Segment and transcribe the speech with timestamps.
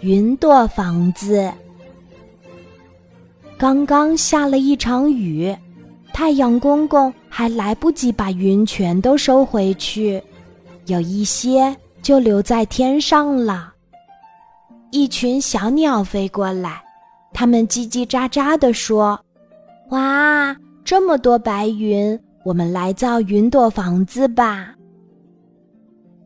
[0.00, 1.52] 云朵房子。
[3.58, 5.56] 刚刚下了一场雨，
[6.12, 10.22] 太阳公公还来不及把云全都收回去，
[10.86, 13.72] 有一些就留在天上了。
[14.90, 16.82] 一群小鸟飞过来，
[17.32, 19.18] 它们叽叽喳喳地说
[19.90, 24.74] ：“哇，这么多白云，我们来造云朵房子吧。”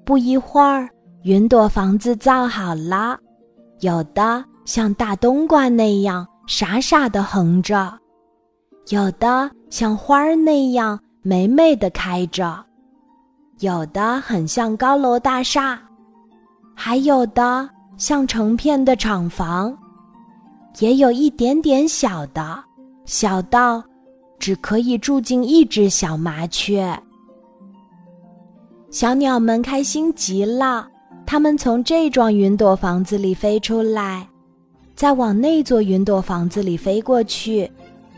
[0.04, 0.88] 不一会儿，
[1.22, 3.18] 云朵房子造好了，
[3.80, 6.26] 有的像大冬瓜那样。
[6.46, 7.96] 傻傻的横着，
[8.88, 12.64] 有的像花儿那样美美的开着，
[13.60, 15.78] 有的很像高楼大厦，
[16.74, 19.78] 还有的像成片的厂房，
[20.80, 22.64] 也有一点点小的，
[23.04, 23.80] 小到
[24.40, 27.00] 只可以住进一只小麻雀。
[28.90, 30.89] 小鸟们开心极了，
[31.30, 34.26] 它们从这幢云朵房子里飞出来。
[34.96, 37.70] 再往那座云朵房子里飞过去，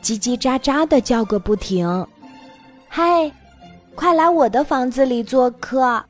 [0.03, 2.07] 叽叽喳喳的叫个不停。
[2.89, 3.31] 嗨，
[3.95, 6.03] 快来我的房子里做客！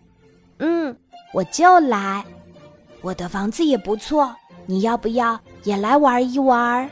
[0.58, 0.96] 嗯，
[1.34, 2.24] 我就来。
[3.00, 4.32] 我的房子也不错，
[4.64, 6.88] 你要不要也来玩一玩？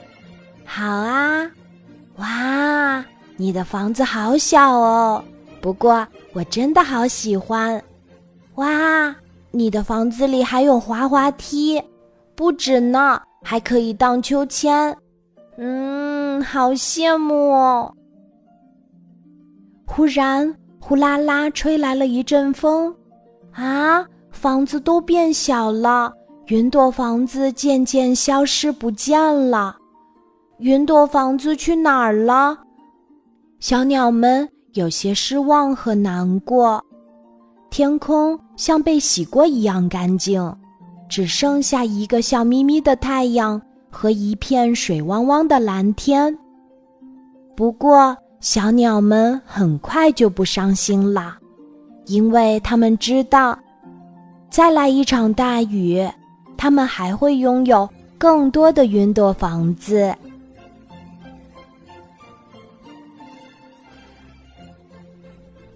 [0.65, 1.49] 好啊！
[2.17, 3.05] 哇，
[3.37, 5.23] 你的房子好小哦，
[5.61, 7.81] 不过我真的好喜欢。
[8.57, 9.15] 哇，
[9.51, 11.83] 你的房子里还有滑滑梯，
[12.35, 13.21] 不止呢。
[13.43, 14.95] 还可以荡秋千，
[15.57, 17.91] 嗯，好羡慕哦！
[19.87, 22.95] 忽然，呼啦啦吹来了一阵风，
[23.53, 26.13] 啊，房子都变小了，
[26.49, 29.75] 云朵房子渐渐消失不见了。
[30.59, 32.59] 云朵房子去哪儿了？
[33.59, 36.85] 小鸟们有些失望和难过。
[37.71, 40.55] 天空像被洗过一样干净。
[41.09, 46.39] 只剩下一个笑眯眯的太阳和一片水汪汪的蓝天。
[47.57, 51.37] 不过，小鸟们很快就不伤心了，
[52.07, 53.59] 因为他们知道，
[54.49, 56.09] 再来一场大雨，
[56.57, 60.15] 他们还会拥有更多的云朵房子。